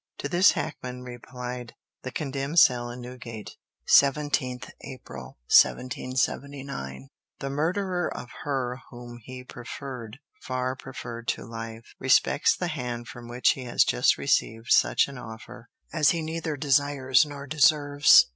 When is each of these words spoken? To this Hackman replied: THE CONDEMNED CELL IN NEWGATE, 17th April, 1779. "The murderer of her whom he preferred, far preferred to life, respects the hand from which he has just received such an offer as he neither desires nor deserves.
To 0.17 0.27
this 0.27 0.53
Hackman 0.53 1.03
replied: 1.03 1.75
THE 2.01 2.09
CONDEMNED 2.09 2.57
CELL 2.57 2.89
IN 2.89 3.01
NEWGATE, 3.01 3.51
17th 3.87 4.71
April, 4.83 5.37
1779. 5.47 7.07
"The 7.37 7.49
murderer 7.51 8.11
of 8.11 8.31
her 8.43 8.81
whom 8.89 9.19
he 9.23 9.43
preferred, 9.43 10.17
far 10.41 10.75
preferred 10.75 11.27
to 11.27 11.45
life, 11.45 11.93
respects 11.99 12.55
the 12.57 12.69
hand 12.69 13.09
from 13.09 13.27
which 13.29 13.49
he 13.51 13.65
has 13.65 13.83
just 13.83 14.17
received 14.17 14.71
such 14.71 15.07
an 15.07 15.19
offer 15.19 15.69
as 15.93 16.09
he 16.09 16.23
neither 16.23 16.57
desires 16.57 17.23
nor 17.23 17.45
deserves. 17.45 18.25